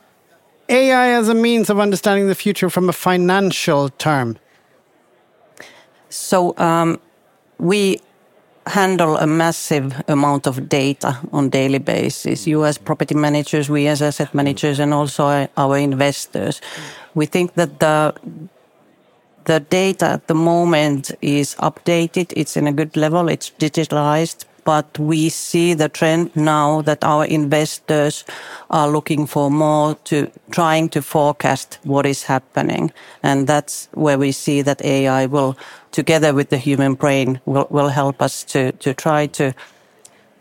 AI 0.69 1.09
as 1.09 1.27
a 1.27 1.33
means 1.33 1.69
of 1.69 1.79
understanding 1.79 2.27
the 2.27 2.35
future 2.35 2.69
from 2.69 2.87
a 2.87 2.93
financial 2.93 3.89
term. 3.89 4.37
So 6.11 6.55
um, 6.57 6.99
we 7.57 7.99
handle 8.67 9.17
a 9.17 9.25
massive 9.25 10.03
amount 10.07 10.45
of 10.45 10.69
data 10.69 11.17
on 11.31 11.49
daily 11.49 11.79
basis. 11.79 12.43
Mm. 12.43 12.47
You 12.47 12.65
as 12.65 12.77
mm. 12.77 12.85
property 12.85 13.15
managers, 13.15 13.69
we 13.69 13.87
as 13.87 14.01
asset 14.01 14.29
mm. 14.29 14.35
managers, 14.35 14.79
and 14.79 14.93
also 14.93 15.47
our 15.57 15.77
investors. 15.77 16.61
We 17.15 17.25
think 17.25 17.53
that 17.55 17.79
the 17.79 18.13
the 19.45 19.59
data 19.59 20.05
at 20.05 20.27
the 20.27 20.35
moment 20.35 21.11
is 21.21 21.55
updated. 21.55 22.31
It's 22.35 22.55
in 22.55 22.67
a 22.67 22.71
good 22.71 22.95
level. 22.95 23.27
It's 23.27 23.51
digitalized, 23.57 24.45
but 24.63 24.97
we 24.99 25.29
see 25.29 25.73
the 25.73 25.89
trend 25.89 26.35
now 26.35 26.81
that 26.81 27.03
our 27.03 27.25
investors 27.25 28.23
are 28.69 28.89
looking 28.89 29.25
for 29.25 29.49
more 29.49 29.95
to 30.03 30.31
trying 30.51 30.89
to 30.89 31.01
forecast 31.01 31.79
what 31.83 32.05
is 32.05 32.23
happening. 32.23 32.91
And 33.23 33.47
that's 33.47 33.89
where 33.93 34.17
we 34.17 34.31
see 34.31 34.61
that 34.61 34.83
AI 34.83 35.25
will, 35.25 35.57
together 35.91 36.33
with 36.33 36.49
the 36.49 36.57
human 36.57 36.93
brain, 36.95 37.39
will, 37.45 37.67
will 37.69 37.89
help 37.89 38.21
us 38.21 38.43
to, 38.45 38.71
to 38.73 38.93
try 38.93 39.27
to, 39.27 39.53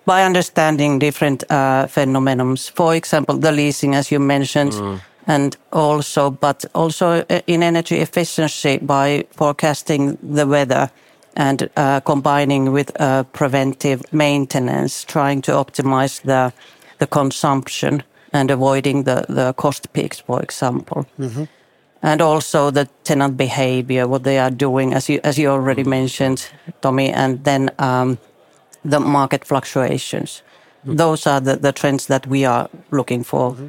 by 0.04 0.24
understanding 0.24 0.98
different 0.98 1.44
uh, 1.50 1.86
phenomenons, 1.86 2.70
for 2.70 2.94
example, 2.94 3.36
the 3.36 3.52
leasing, 3.52 3.94
as 3.94 4.10
you 4.10 4.18
mentioned, 4.18 4.72
mm. 4.72 5.00
and 5.26 5.56
also, 5.72 6.30
but 6.30 6.64
also 6.74 7.24
uh, 7.30 7.40
in 7.46 7.62
energy 7.62 7.96
efficiency 7.96 8.78
by 8.78 9.24
forecasting 9.30 10.18
the 10.22 10.46
weather 10.46 10.90
and 11.36 11.70
uh, 11.76 12.00
combining 12.00 12.72
with 12.72 12.90
uh, 13.00 13.24
preventive 13.32 14.02
maintenance, 14.12 15.04
trying 15.04 15.42
to 15.42 15.52
optimize 15.52 16.22
the 16.22 16.52
the 16.98 17.06
consumption 17.06 18.02
and 18.32 18.50
avoiding 18.50 19.04
the, 19.04 19.24
the 19.28 19.52
cost 19.54 19.92
peaks, 19.92 20.20
for 20.20 20.42
example. 20.42 21.06
Mm-hmm. 21.18 21.44
And 22.02 22.20
also 22.20 22.70
the 22.70 22.88
tenant 23.04 23.36
behavior, 23.36 24.06
what 24.06 24.22
they 24.22 24.38
are 24.38 24.50
doing, 24.50 24.94
as 24.94 25.08
you 25.08 25.20
as 25.22 25.38
you 25.38 25.50
already 25.50 25.84
mentioned, 25.84 26.50
Tomi, 26.80 27.10
and 27.12 27.44
then 27.44 27.70
um, 27.78 28.18
the 28.84 29.00
market 29.00 29.44
fluctuations. 29.44 30.42
Mm-hmm. 30.84 30.96
Those 30.96 31.26
are 31.26 31.40
the, 31.40 31.56
the 31.56 31.72
trends 31.72 32.06
that 32.06 32.26
we 32.26 32.46
are 32.46 32.68
looking 32.90 33.24
for 33.24 33.52
mm-hmm. 33.52 33.68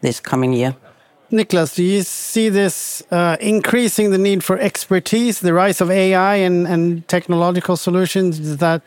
this 0.00 0.20
coming 0.20 0.52
year. 0.52 0.74
Niklas, 1.30 1.74
do 1.74 1.82
you 1.82 2.02
see 2.02 2.48
this 2.48 3.02
uh, 3.10 3.36
increasing 3.40 4.10
the 4.10 4.18
need 4.18 4.44
for 4.44 4.58
expertise, 4.58 5.40
the 5.40 5.52
rise 5.52 5.80
of 5.80 5.90
AI 5.90 6.36
and, 6.36 6.66
and 6.66 7.06
technological 7.08 7.76
solutions? 7.76 8.58
That 8.58 8.82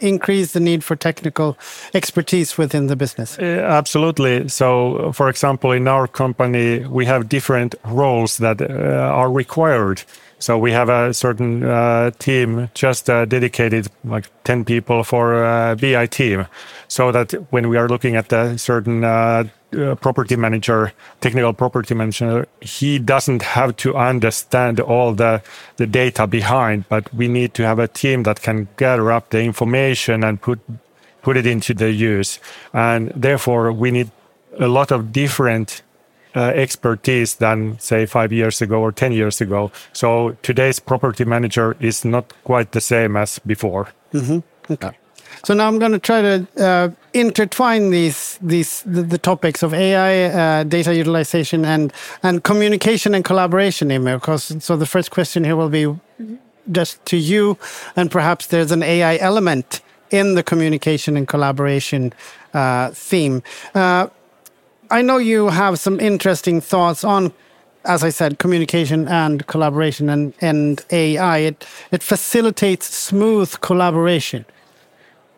increase 0.00 0.52
the 0.52 0.60
need 0.60 0.84
for 0.84 0.96
technical 0.96 1.56
expertise 1.94 2.58
within 2.58 2.86
the 2.86 2.96
business? 2.96 3.38
Uh, 3.38 3.42
absolutely. 3.42 4.48
So, 4.48 5.12
for 5.12 5.28
example, 5.28 5.72
in 5.72 5.88
our 5.88 6.06
company, 6.06 6.84
we 6.86 7.06
have 7.06 7.28
different 7.28 7.74
roles 7.84 8.38
that 8.38 8.60
uh, 8.60 8.64
are 8.64 9.30
required. 9.30 10.02
So 10.38 10.58
we 10.58 10.72
have 10.72 10.88
a 10.88 11.14
certain 11.14 11.62
uh, 11.62 12.10
team 12.18 12.68
just 12.74 13.08
uh, 13.08 13.24
dedicated, 13.24 13.88
like 14.04 14.30
10 14.44 14.64
people 14.64 15.04
for 15.04 15.42
a 15.42 15.72
uh, 15.72 15.74
BI 15.74 16.06
team. 16.06 16.46
So 16.88 17.12
that 17.12 17.32
when 17.50 17.68
we 17.68 17.76
are 17.76 17.88
looking 17.88 18.16
at 18.16 18.32
a 18.32 18.58
certain 18.58 19.04
uh, 19.04 19.44
uh, 19.76 19.94
property 19.96 20.36
manager, 20.36 20.92
technical 21.20 21.52
property 21.52 21.94
manager, 21.94 22.46
he 22.60 22.98
doesn't 22.98 23.42
have 23.42 23.76
to 23.78 23.96
understand 23.96 24.80
all 24.80 25.14
the, 25.14 25.42
the 25.76 25.86
data 25.86 26.26
behind, 26.26 26.88
but 26.88 27.12
we 27.14 27.28
need 27.28 27.54
to 27.54 27.64
have 27.64 27.78
a 27.78 27.88
team 27.88 28.22
that 28.24 28.42
can 28.42 28.68
gather 28.76 29.10
up 29.10 29.30
the 29.30 29.40
information 29.40 30.24
and 30.24 30.40
put 30.40 30.60
put 31.22 31.36
it 31.38 31.46
into 31.46 31.72
the 31.74 31.90
use. 31.90 32.38
And 32.74 33.10
therefore, 33.16 33.72
we 33.72 33.90
need 33.90 34.10
a 34.60 34.68
lot 34.68 34.92
of 34.92 35.10
different 35.10 35.82
uh, 36.34 36.52
expertise 36.54 37.36
than 37.36 37.78
say 37.78 38.06
five 38.06 38.32
years 38.32 38.60
ago 38.62 38.80
or 38.80 38.92
10 38.92 39.12
years 39.12 39.40
ago. 39.40 39.70
So 39.92 40.36
today's 40.42 40.80
property 40.80 41.24
manager 41.24 41.76
is 41.80 42.04
not 42.04 42.32
quite 42.44 42.72
the 42.72 42.80
same 42.80 43.16
as 43.16 43.38
before. 43.38 43.88
Mm-hmm. 44.12 44.72
Okay. 44.72 44.90
So 45.44 45.52
now 45.52 45.66
I'm 45.66 45.78
going 45.78 45.92
to 45.92 45.98
try 45.98 46.22
to 46.22 46.46
uh, 46.58 46.88
intertwine 47.12 47.90
these 47.90 48.38
these 48.40 48.82
the, 48.82 49.02
the 49.02 49.18
topics 49.18 49.62
of 49.62 49.74
AI, 49.74 50.24
uh, 50.24 50.64
data 50.64 50.94
utilization, 50.94 51.64
and 51.64 51.92
and 52.22 52.42
communication 52.42 53.14
and 53.14 53.24
collaboration. 53.24 53.90
Immo, 53.90 54.16
because 54.16 54.56
so 54.64 54.76
the 54.76 54.86
first 54.86 55.10
question 55.10 55.44
here 55.44 55.56
will 55.56 55.68
be 55.68 55.94
just 56.70 57.04
to 57.06 57.16
you, 57.16 57.58
and 57.96 58.10
perhaps 58.10 58.46
there's 58.46 58.72
an 58.72 58.82
AI 58.82 59.16
element 59.18 59.82
in 60.10 60.34
the 60.34 60.42
communication 60.42 61.16
and 61.16 61.28
collaboration 61.28 62.12
uh, 62.54 62.90
theme. 62.90 63.42
I 64.90 65.02
know 65.02 65.18
you 65.18 65.48
have 65.48 65.78
some 65.78 66.00
interesting 66.00 66.60
thoughts 66.60 67.04
on 67.04 67.32
as 67.84 68.02
I 68.02 68.10
said, 68.10 68.38
communication 68.38 69.06
and 69.08 69.46
collaboration 69.46 70.08
and, 70.08 70.32
and 70.40 70.84
AI, 70.90 71.38
it, 71.38 71.66
it 71.90 72.02
facilitates 72.02 72.86
smooth 72.86 73.60
collaboration. 73.60 74.44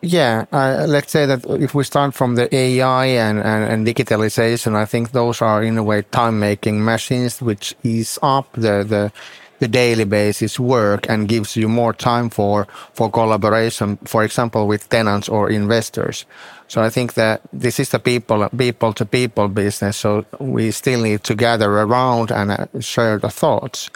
Yeah, 0.03 0.45
uh, 0.53 0.87
let's 0.89 1.11
say 1.11 1.27
that 1.27 1.45
if 1.47 1.75
we 1.75 1.83
start 1.83 2.15
from 2.15 2.37
the 2.37 2.55
AI 2.55 3.07
and, 3.07 3.39
and, 3.39 3.65
and 3.65 3.87
digitalization, 3.87 4.75
I 4.77 4.85
think 4.85 5.13
those 5.13 5.43
are 5.43 5.63
in 5.63 5.79
a 5.79 5.83
way 5.83 6.03
time 6.03 6.39
making 6.39 6.85
machines 6.85 7.43
which 7.43 7.75
ease 7.83 8.19
up 8.23 8.53
the, 8.53 8.85
the 8.85 9.13
the 9.59 9.69
daily 9.69 10.05
basis 10.05 10.61
work 10.61 11.09
and 11.09 11.29
gives 11.29 11.57
you 11.57 11.69
more 11.69 11.93
time 11.93 12.31
for 12.31 12.67
for 12.93 13.11
collaboration, 13.11 13.99
for 14.05 14.25
example, 14.25 14.67
with 14.67 14.89
tenants 14.89 15.29
or 15.29 15.51
investors. 15.51 16.27
So 16.69 16.83
I 16.83 16.91
think 16.91 17.15
that 17.15 17.41
this 17.53 17.79
is 17.79 17.89
the 17.89 17.99
people 17.99 18.49
people 18.57 18.93
to 18.93 19.05
people 19.05 19.49
business. 19.49 19.97
So 19.97 20.25
we 20.39 20.71
still 20.73 21.03
need 21.03 21.23
to 21.25 21.35
gather 21.35 21.71
around 21.71 22.31
and 22.31 22.51
uh, 22.51 22.67
share 22.81 23.19
the 23.19 23.31
thoughts, 23.31 23.91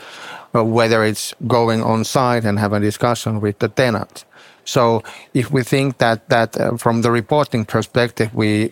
uh, 0.54 0.64
whether 0.64 1.04
it's 1.04 1.34
going 1.46 1.82
on 1.82 2.04
site 2.04 2.44
and 2.44 2.58
have 2.58 2.72
a 2.72 2.80
discussion 2.80 3.40
with 3.40 3.58
the 3.58 3.68
tenant 3.68 4.24
so 4.64 5.02
if 5.34 5.50
we 5.50 5.62
think 5.62 5.98
that 5.98 6.28
that 6.28 6.56
uh, 6.60 6.76
from 6.76 7.02
the 7.02 7.10
reporting 7.10 7.64
perspective, 7.64 8.30
we 8.34 8.70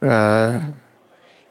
uh, 0.00 0.60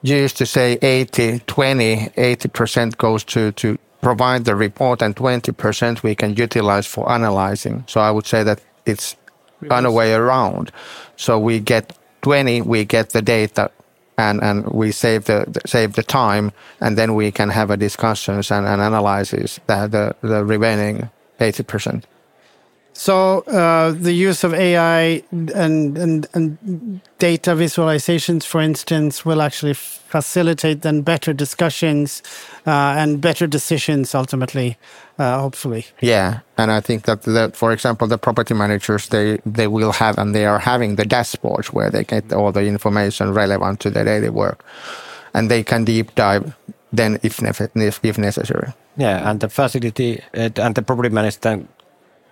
used 0.01 0.37
to 0.37 0.45
say 0.45 0.77
80, 0.81 1.39
20, 1.39 2.09
80% 2.15 2.97
goes 2.97 3.23
to, 3.25 3.51
to 3.51 3.77
provide 4.01 4.45
the 4.45 4.55
report 4.55 5.01
and 5.01 5.15
20% 5.15 6.03
we 6.03 6.15
can 6.15 6.35
utilize 6.35 6.87
for 6.87 7.09
analyzing. 7.11 7.83
So 7.87 8.01
I 8.01 8.11
would 8.11 8.25
say 8.25 8.43
that 8.43 8.61
it's 8.85 9.15
kind 9.69 9.85
of 9.85 9.93
way 9.93 10.13
around. 10.13 10.71
So 11.15 11.39
we 11.39 11.59
get 11.59 11.97
20, 12.23 12.61
we 12.63 12.85
get 12.85 13.11
the 13.11 13.21
data 13.21 13.71
and, 14.17 14.41
and 14.41 14.67
we 14.67 14.91
save 14.91 15.25
the, 15.25 15.61
save 15.65 15.93
the 15.93 16.03
time 16.03 16.51
and 16.79 16.97
then 16.97 17.15
we 17.15 17.31
can 17.31 17.49
have 17.49 17.69
a 17.69 17.77
discussions 17.77 18.51
and, 18.51 18.65
and 18.65 18.81
analysis 18.81 19.59
that 19.67 19.91
the, 19.91 20.15
the 20.21 20.43
remaining 20.43 21.09
80%. 21.39 22.03
So 22.93 23.39
uh, 23.41 23.91
the 23.91 24.11
use 24.11 24.43
of 24.43 24.53
AI 24.53 25.23
and, 25.31 25.97
and, 25.97 26.27
and 26.33 27.01
data 27.19 27.51
visualizations, 27.51 28.43
for 28.43 28.61
instance, 28.61 29.25
will 29.25 29.41
actually 29.41 29.73
facilitate 29.73 30.81
then 30.81 31.01
better 31.01 31.33
discussions 31.33 32.21
uh, 32.67 32.95
and 32.97 33.21
better 33.21 33.47
decisions 33.47 34.13
ultimately, 34.13 34.77
uh, 35.17 35.39
hopefully. 35.39 35.85
Yeah, 36.01 36.39
and 36.57 36.69
I 36.69 36.81
think 36.81 37.03
that, 37.03 37.21
the, 37.23 37.51
for 37.53 37.71
example, 37.71 38.07
the 38.07 38.17
property 38.17 38.53
managers 38.53 39.07
they 39.07 39.39
they 39.45 39.67
will 39.67 39.93
have 39.93 40.17
and 40.17 40.35
they 40.35 40.45
are 40.45 40.59
having 40.59 40.97
the 40.97 41.05
dashboards 41.05 41.67
where 41.67 41.89
they 41.89 42.03
get 42.03 42.33
all 42.33 42.51
the 42.51 42.65
information 42.65 43.33
relevant 43.33 43.79
to 43.79 43.89
their 43.89 44.03
daily 44.03 44.29
work, 44.29 44.65
and 45.33 45.49
they 45.49 45.63
can 45.63 45.85
deep 45.85 46.13
dive 46.15 46.53
then 46.91 47.19
if 47.23 47.39
if 48.03 48.17
necessary. 48.17 48.73
Yeah, 48.97 49.29
and 49.29 49.39
the 49.39 49.49
facility 49.49 50.21
uh, 50.33 50.49
and 50.57 50.75
the 50.75 50.81
property 50.81 51.09
manager 51.09 51.65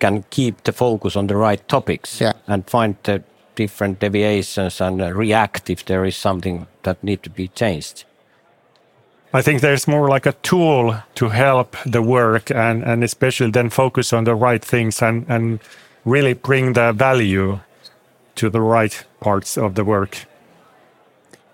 can 0.00 0.24
keep 0.30 0.64
the 0.64 0.72
focus 0.72 1.16
on 1.16 1.26
the 1.28 1.36
right 1.36 1.66
topics 1.68 2.20
yeah. 2.20 2.32
and 2.46 2.68
find 2.68 2.96
the 3.04 3.22
different 3.54 4.00
deviations 4.00 4.80
and 4.80 5.00
uh, 5.00 5.12
react 5.12 5.70
if 5.70 5.84
there 5.84 6.04
is 6.04 6.16
something 6.16 6.66
that 6.82 7.02
need 7.04 7.22
to 7.22 7.30
be 7.30 7.48
changed. 7.48 8.04
I 9.32 9.42
think 9.42 9.60
there's 9.60 9.86
more 9.86 10.08
like 10.08 10.26
a 10.26 10.32
tool 10.42 10.96
to 11.14 11.28
help 11.28 11.76
the 11.86 12.02
work 12.02 12.50
and, 12.50 12.82
and 12.82 13.04
especially 13.04 13.50
then 13.52 13.70
focus 13.70 14.12
on 14.12 14.24
the 14.24 14.34
right 14.34 14.64
things 14.64 15.00
and, 15.02 15.24
and 15.28 15.60
really 16.04 16.32
bring 16.34 16.72
the 16.72 16.92
value 16.92 17.60
to 18.34 18.50
the 18.50 18.60
right 18.60 19.04
parts 19.20 19.56
of 19.56 19.74
the 19.74 19.84
work. 19.84 20.26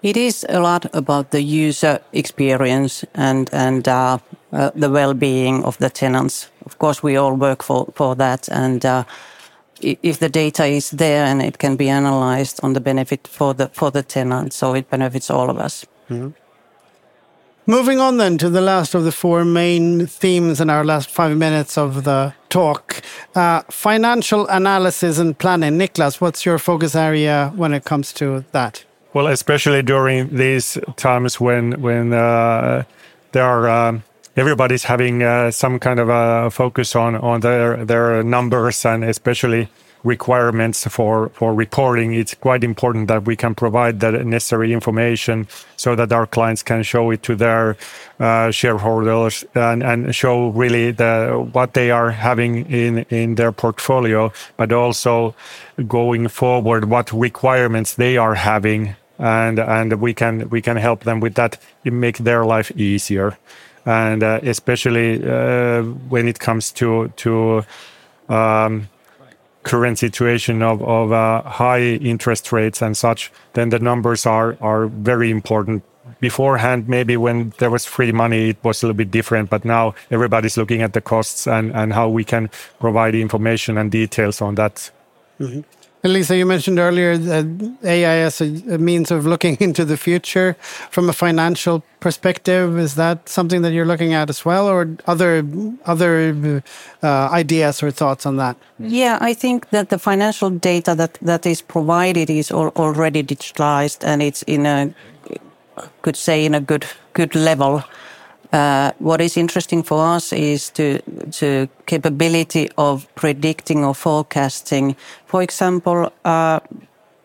It 0.02 0.16
is 0.16 0.46
a 0.48 0.60
lot 0.60 0.86
about 0.94 1.30
the 1.30 1.42
user 1.42 2.00
experience 2.12 3.04
and 3.14 3.50
and 3.52 3.88
uh, 3.88 4.18
uh, 4.52 4.70
the 4.74 4.90
well-being 4.90 5.64
of 5.64 5.76
the 5.78 5.90
tenants. 5.90 6.50
Of 6.64 6.78
course, 6.78 7.02
we 7.02 7.16
all 7.16 7.34
work 7.34 7.62
for 7.62 7.86
for 7.94 8.16
that, 8.16 8.48
and 8.48 8.84
uh, 8.84 9.04
if 9.80 10.18
the 10.18 10.28
data 10.28 10.64
is 10.64 10.90
there 10.90 11.24
and 11.24 11.42
it 11.42 11.58
can 11.58 11.76
be 11.76 11.90
analyzed 11.90 12.60
on 12.62 12.72
the 12.72 12.80
benefit 12.80 13.28
for 13.28 13.54
the 13.54 13.68
for 13.72 13.90
the 13.90 14.02
tenant, 14.02 14.52
so 14.52 14.74
it 14.74 14.90
benefits 14.90 15.30
all 15.30 15.50
of 15.50 15.58
us. 15.58 15.86
Mm 16.08 16.20
-hmm. 16.20 16.32
Moving 17.68 18.00
on 18.00 18.18
then 18.18 18.38
to 18.38 18.48
the 18.48 18.60
last 18.60 18.94
of 18.94 19.02
the 19.02 19.10
four 19.10 19.44
main 19.44 20.06
themes 20.06 20.60
in 20.60 20.70
our 20.70 20.84
last 20.84 21.10
five 21.10 21.34
minutes 21.34 21.76
of 21.76 22.04
the 22.04 22.32
talk 22.48 23.02
uh, 23.34 23.62
financial 23.70 24.46
analysis 24.48 25.18
and 25.18 25.36
planning. 25.36 25.76
Niklas, 25.76 26.20
what's 26.20 26.44
your 26.44 26.58
focus 26.58 26.94
area 26.94 27.52
when 27.56 27.74
it 27.74 27.84
comes 27.84 28.12
to 28.12 28.44
that? 28.52 28.85
Well, 29.16 29.28
especially 29.28 29.80
during 29.80 30.36
these 30.36 30.76
times 30.96 31.40
when 31.40 31.80
when 31.80 32.12
uh, 32.12 32.84
there 33.32 33.44
are 33.44 33.66
um, 33.66 34.02
everybody's 34.36 34.84
having 34.84 35.22
uh, 35.22 35.50
some 35.52 35.78
kind 35.78 36.00
of 36.00 36.10
a 36.10 36.50
focus 36.50 36.94
on 36.94 37.16
on 37.16 37.40
their 37.40 37.82
their 37.86 38.22
numbers 38.22 38.84
and 38.84 39.02
especially 39.02 39.70
requirements 40.04 40.86
for, 40.86 41.30
for 41.30 41.54
reporting, 41.54 42.12
it's 42.12 42.34
quite 42.34 42.62
important 42.62 43.08
that 43.08 43.24
we 43.24 43.36
can 43.36 43.54
provide 43.54 44.00
the 44.00 44.12
necessary 44.22 44.72
information 44.72 45.48
so 45.76 45.96
that 45.96 46.12
our 46.12 46.26
clients 46.26 46.62
can 46.62 46.82
show 46.82 47.10
it 47.10 47.22
to 47.22 47.34
their 47.34 47.76
uh, 48.20 48.50
shareholders 48.50 49.44
and, 49.54 49.82
and 49.82 50.14
show 50.14 50.48
really 50.50 50.92
the, 50.92 51.48
what 51.52 51.72
they 51.72 51.90
are 51.90 52.10
having 52.10 52.70
in, 52.70 52.98
in 53.08 53.34
their 53.34 53.50
portfolio, 53.50 54.30
but 54.58 54.70
also 54.72 55.34
going 55.88 56.28
forward, 56.28 56.84
what 56.84 57.10
requirements 57.12 57.94
they 57.94 58.18
are 58.18 58.34
having. 58.34 58.94
And, 59.18 59.58
and 59.58 60.00
we 60.00 60.14
can, 60.14 60.48
we 60.50 60.60
can 60.60 60.76
help 60.76 61.04
them 61.04 61.20
with 61.20 61.34
that, 61.34 61.58
make 61.84 62.18
their 62.18 62.44
life 62.44 62.70
easier. 62.76 63.38
And 63.84 64.22
uh, 64.22 64.40
especially 64.42 65.22
uh, 65.24 65.82
when 65.82 66.28
it 66.28 66.38
comes 66.38 66.72
to, 66.72 67.08
to 67.16 67.64
um, 68.28 68.88
current 69.66 69.98
situation 69.98 70.62
of, 70.62 70.80
of 70.82 71.12
uh, 71.12 71.42
high 71.42 71.82
interest 71.82 72.52
rates 72.52 72.80
and 72.80 72.96
such, 72.96 73.32
then 73.54 73.70
the 73.70 73.78
numbers 73.78 74.24
are, 74.24 74.56
are 74.60 74.86
very 74.86 75.30
important. 75.30 75.82
Beforehand, 76.20 76.88
maybe 76.88 77.16
when 77.16 77.52
there 77.58 77.68
was 77.68 77.84
free 77.84 78.12
money, 78.12 78.50
it 78.50 78.58
was 78.62 78.82
a 78.82 78.86
little 78.86 78.96
bit 78.96 79.10
different, 79.10 79.50
but 79.50 79.64
now 79.64 79.94
everybody's 80.10 80.56
looking 80.56 80.82
at 80.82 80.92
the 80.92 81.00
costs 81.00 81.46
and, 81.46 81.72
and 81.74 81.92
how 81.92 82.08
we 82.08 82.24
can 82.24 82.48
provide 82.78 83.14
information 83.14 83.76
and 83.76 83.90
details 83.90 84.40
on 84.40 84.54
that. 84.54 84.92
Mm 85.40 85.46
-hmm. 85.46 85.64
Lisa, 86.08 86.36
you 86.36 86.46
mentioned 86.46 86.78
earlier 86.78 87.16
that 87.16 87.46
AI 87.84 88.16
as 88.18 88.40
a, 88.40 88.46
a, 88.74 88.78
means 88.78 89.10
of 89.10 89.26
looking 89.26 89.56
into 89.60 89.84
the 89.84 89.96
future 89.96 90.56
from 90.90 91.08
a 91.08 91.12
financial 91.12 91.82
perspective. 92.00 92.78
Is 92.78 92.94
that 92.94 93.28
something 93.28 93.62
that 93.62 93.72
you're 93.72 93.86
looking 93.86 94.14
at 94.14 94.30
as 94.30 94.44
well, 94.44 94.68
or 94.68 94.88
other 95.06 95.44
other 95.84 96.62
uh, 97.02 97.28
ideas 97.30 97.82
or 97.82 97.90
thoughts 97.90 98.26
on 98.26 98.36
that? 98.36 98.56
Yeah, 98.78 99.18
I 99.20 99.34
think 99.34 99.70
that 99.70 99.88
the 99.88 99.98
financial 99.98 100.50
data 100.50 100.94
that 100.94 101.18
that 101.22 101.46
is 101.46 101.62
provided 101.62 102.30
is 102.30 102.50
al 102.50 102.72
already 102.76 103.22
digitalized 103.22 104.04
and 104.04 104.22
it's 104.22 104.42
in 104.46 104.66
a 104.66 104.94
could 106.02 106.16
say 106.16 106.44
in 106.44 106.54
a 106.54 106.60
good 106.60 106.86
good 107.12 107.34
level. 107.34 107.82
Uh, 108.56 108.90
what 109.00 109.20
is 109.20 109.36
interesting 109.36 109.82
for 109.82 110.16
us 110.16 110.32
is 110.32 110.70
to 110.70 110.98
to 111.30 111.68
capability 111.84 112.68
of 112.76 113.06
predicting 113.14 113.84
or 113.84 113.94
forecasting, 113.94 114.96
for 115.26 115.42
example, 115.42 116.10
uh, 116.24 116.58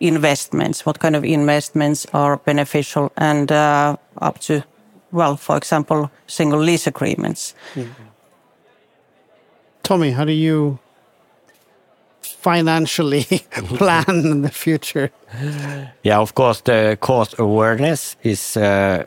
investments. 0.00 0.84
What 0.84 0.98
kind 0.98 1.16
of 1.16 1.24
investments 1.24 2.06
are 2.12 2.36
beneficial 2.36 3.10
and 3.16 3.50
uh, 3.50 3.96
up 4.20 4.38
to, 4.40 4.62
well, 5.10 5.36
for 5.36 5.56
example, 5.56 6.10
single 6.26 6.60
lease 6.60 6.90
agreements. 6.90 7.54
Mm 7.74 7.82
-hmm. 7.82 8.06
Tomi, 9.82 10.12
how 10.12 10.24
do 10.24 10.32
you 10.32 10.78
financially 12.42 13.24
plan 13.78 14.04
in 14.08 14.42
the 14.42 14.52
future? 14.52 15.10
Yeah, 16.02 16.20
of 16.20 16.32
course, 16.32 16.62
the 16.62 16.96
cost 16.98 17.38
awareness 17.38 18.16
is 18.20 18.56
uh, 18.56 18.62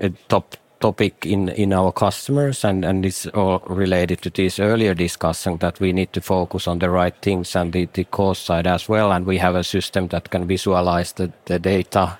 a 0.05 0.09
top 0.27 0.55
topic 0.85 1.25
in, 1.25 1.49
in 1.49 1.73
our 1.73 1.91
customers, 1.91 2.63
and, 2.63 2.85
and 2.85 3.05
it's 3.05 3.25
all 3.27 3.59
related 3.67 4.21
to 4.21 4.29
this 4.29 4.59
earlier 4.59 4.93
discussion 4.93 5.57
that 5.57 5.79
we 5.79 5.91
need 5.91 6.13
to 6.13 6.21
focus 6.21 6.67
on 6.67 6.79
the 6.79 6.89
right 6.89 7.15
things 7.21 7.55
and 7.55 7.73
the, 7.73 7.87
the 7.93 8.03
cost 8.03 8.45
side 8.45 8.67
as 8.67 8.87
well. 8.89 9.11
And 9.11 9.25
we 9.25 9.39
have 9.39 9.55
a 9.55 9.63
system 9.63 10.07
that 10.09 10.29
can 10.29 10.47
visualize 10.47 11.13
the, 11.13 11.31
the 11.45 11.57
data, 11.59 12.19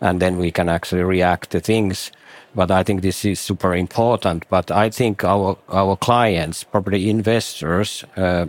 and 0.00 0.20
then 0.20 0.38
we 0.38 0.50
can 0.50 0.68
actually 0.68 1.02
react 1.02 1.50
to 1.50 1.60
things. 1.60 2.12
But 2.54 2.70
I 2.70 2.82
think 2.84 3.02
this 3.02 3.24
is 3.24 3.38
super 3.38 3.74
important. 3.74 4.44
But 4.48 4.70
I 4.70 4.90
think 4.90 5.24
our 5.24 5.56
our 5.68 5.96
clients, 5.96 6.64
property 6.64 7.10
investors, 7.10 8.04
uh, 8.16 8.46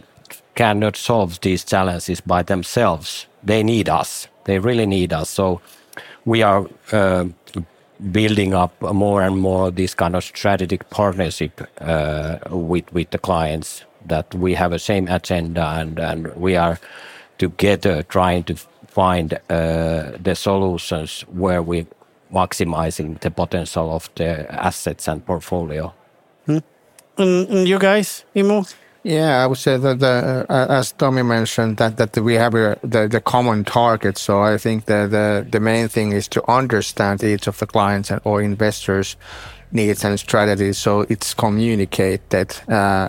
cannot 0.56 0.96
solve 0.96 1.40
these 1.42 1.66
challenges 1.66 2.22
by 2.22 2.44
themselves. 2.44 3.28
They 3.44 3.64
need 3.64 3.90
us. 3.90 4.30
They 4.44 4.60
really 4.60 4.86
need 4.86 5.12
us. 5.12 5.30
So 5.30 5.60
we 6.26 6.44
are 6.44 6.68
uh, 6.94 7.26
building 8.12 8.54
up 8.54 8.80
more 8.82 9.22
and 9.22 9.38
more 9.38 9.72
this 9.72 9.96
kind 9.96 10.16
of 10.16 10.24
strategic 10.24 10.90
partnership 10.90 11.62
uh, 11.82 12.38
with 12.50 12.92
with 12.94 13.10
the 13.10 13.18
clients 13.18 13.84
that 14.06 14.34
we 14.36 14.54
have 14.54 14.72
a 14.72 14.80
same 14.80 15.08
agenda 15.08 15.66
and 15.80 16.00
and 16.00 16.36
we 16.36 16.56
are 16.56 16.80
together 17.38 18.04
trying 18.04 18.44
to 18.44 18.56
find 18.88 19.34
uh, 19.34 20.12
the 20.24 20.36
solutions 20.36 21.22
where 21.34 21.62
we 21.62 21.86
maximizing 22.34 23.20
the 23.20 23.32
potential 23.32 23.92
of 23.92 24.10
the 24.16 24.52
assets 24.52 25.08
and 25.08 25.26
portfolio. 25.26 25.94
Hmm. 26.46 26.58
And, 27.18 27.68
you 27.68 27.80
guys, 27.80 28.26
Immo? 28.36 28.66
Yeah, 29.08 29.42
I 29.42 29.48
would 29.48 29.58
say 29.58 29.78
that 29.78 30.00
the, 30.00 30.46
uh, 30.50 30.66
as 30.70 30.92
Tomi 30.92 31.24
mentioned, 31.24 31.78
that, 31.78 31.96
that 31.96 32.18
we 32.18 32.34
have 32.34 32.54
a, 32.56 32.78
the, 32.84 33.08
the 33.08 33.22
common 33.22 33.64
target. 33.64 34.18
So 34.18 34.42
I 34.42 34.58
think 34.58 34.84
that 34.86 35.12
the, 35.12 35.48
the 35.50 35.62
main 35.62 35.88
thing 35.88 36.12
is 36.12 36.28
to 36.28 36.44
understand 36.52 37.24
each 37.24 37.48
of 37.48 37.58
the 37.58 37.68
clients 37.68 38.12
and, 38.12 38.20
or 38.26 38.42
investors' 38.42 39.16
needs 39.72 40.04
and 40.04 40.20
strategies. 40.20 40.78
So 40.78 41.06
it's 41.08 41.34
communicated 41.34 42.58
uh, 42.68 43.08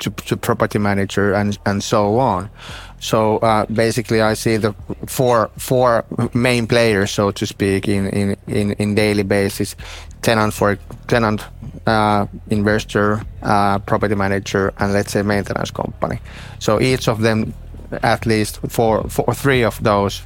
to, 0.00 0.10
to 0.10 0.36
property 0.36 0.80
manager 0.80 1.32
and, 1.32 1.56
and 1.64 1.80
so 1.80 2.18
on. 2.18 2.50
So 2.98 3.36
uh, 3.38 3.66
basically, 3.66 4.22
I 4.22 4.34
see 4.34 4.56
the 4.56 4.74
four 5.06 5.50
four 5.58 6.04
main 6.32 6.66
players, 6.66 7.10
so 7.10 7.30
to 7.30 7.46
speak, 7.46 7.88
in 7.88 8.06
in 8.08 8.36
in, 8.46 8.72
in 8.72 8.94
daily 8.94 9.22
basis: 9.22 9.76
tenant 10.22 10.54
for 10.54 10.78
tenant, 11.06 11.44
uh, 11.86 12.26
investor, 12.50 13.22
uh, 13.42 13.78
property 13.80 14.14
manager, 14.14 14.72
and 14.78 14.92
let's 14.92 15.12
say 15.12 15.22
maintenance 15.22 15.70
company. 15.70 16.20
So 16.58 16.80
each 16.80 17.08
of 17.08 17.20
them, 17.20 17.54
at 18.02 18.26
least 18.26 18.60
for 18.68 19.08
for 19.08 19.34
three 19.34 19.64
of 19.64 19.82
those, 19.82 20.22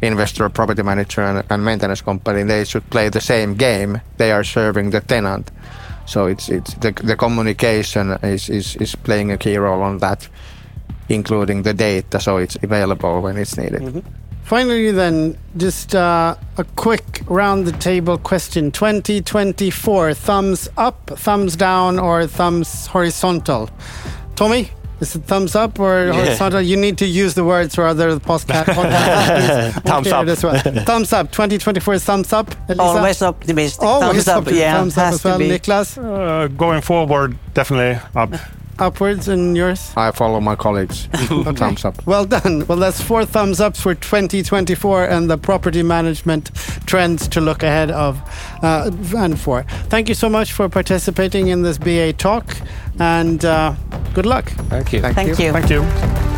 investor, 0.00 0.48
property 0.48 0.82
manager, 0.82 1.22
and, 1.22 1.44
and 1.50 1.64
maintenance 1.64 2.02
company, 2.02 2.42
they 2.42 2.64
should 2.64 2.88
play 2.90 3.08
the 3.08 3.20
same 3.20 3.54
game. 3.54 4.00
They 4.16 4.32
are 4.32 4.44
serving 4.44 4.90
the 4.90 5.00
tenant. 5.00 5.50
So 6.06 6.26
it's 6.26 6.48
it's 6.48 6.74
the, 6.74 6.92
the 6.92 7.16
communication 7.16 8.10
is, 8.22 8.48
is 8.48 8.76
is 8.76 8.94
playing 8.96 9.30
a 9.32 9.36
key 9.36 9.56
role 9.56 9.82
on 9.82 9.98
that 9.98 10.28
including 11.08 11.62
the 11.62 11.74
data 11.74 12.20
so 12.20 12.38
it's 12.38 12.56
available 12.62 13.20
when 13.20 13.36
it's 13.36 13.56
needed. 13.56 13.82
Mm 13.82 13.92
-hmm. 13.92 14.02
Finally, 14.44 14.90
then, 14.90 15.38
just 15.56 15.94
uh, 15.94 16.34
a 16.58 16.64
quick 16.76 17.22
round 17.26 17.66
the 17.66 17.72
table 17.72 18.18
question 18.18 18.70
2024 18.70 20.14
thumbs 20.14 20.68
up, 20.76 21.10
thumbs 21.16 21.56
down, 21.56 21.98
or 21.98 22.26
thumbs 22.26 22.86
horizontal? 22.88 23.70
Tomi? 24.36 24.70
Is 25.00 25.16
it 25.16 25.24
thumbs 25.24 25.56
up 25.56 25.80
or 25.80 26.06
yeah. 26.06 26.12
horizontal? 26.12 26.60
You 26.60 26.76
need 26.76 26.98
to 26.98 27.06
use 27.06 27.34
the 27.34 27.44
words 27.44 27.76
or 27.76 27.86
other 27.86 28.16
podcast. 28.30 29.72
thumbs 29.82 30.08
up. 30.08 30.26
As 30.28 30.44
well. 30.44 30.58
thumbs 30.84 31.12
up. 31.12 31.32
2024 31.32 31.98
thumbs 31.98 32.32
up. 32.32 32.54
Elisa? 32.68 32.82
Always 32.82 33.22
optimistic. 33.22 33.82
Always 33.82 34.24
thumbs 34.24 34.48
up. 34.48 34.54
Yeah, 34.54 34.78
thumbs 34.78 34.98
up 34.98 35.14
as 35.14 35.24
well. 35.24 35.38
Niklas? 35.38 35.98
Uh, 35.98 36.48
going 36.48 36.82
forward, 36.82 37.36
definitely 37.54 38.00
up 38.14 38.30
upwards 38.82 39.28
and 39.28 39.56
yours? 39.56 39.92
I 39.96 40.10
follow 40.10 40.40
my 40.40 40.56
colleagues. 40.56 41.08
okay. 41.30 41.52
Thumbs 41.52 41.84
up. 41.84 42.04
Well 42.06 42.24
done. 42.26 42.66
Well, 42.66 42.78
that's 42.78 43.00
four 43.00 43.24
thumbs 43.24 43.60
ups 43.60 43.80
for 43.80 43.94
2024 43.94 45.04
and 45.04 45.30
the 45.30 45.38
property 45.38 45.82
management 45.82 46.50
trends 46.86 47.28
to 47.28 47.40
look 47.40 47.62
ahead 47.62 47.90
of 47.90 48.20
uh, 48.62 48.90
and 49.16 49.38
for. 49.38 49.62
Thank 49.88 50.08
you 50.08 50.14
so 50.14 50.28
much 50.28 50.52
for 50.52 50.68
participating 50.68 51.48
in 51.48 51.62
this 51.62 51.78
BA 51.78 52.12
talk 52.12 52.56
and 52.98 53.44
uh, 53.44 53.74
good 54.14 54.26
luck. 54.26 54.50
Thank 54.68 54.92
you. 54.92 55.00
Thank, 55.00 55.14
Thank 55.14 55.38
you. 55.38 55.46
you. 55.46 55.52
Thank 55.52 55.70
you. 55.70 56.31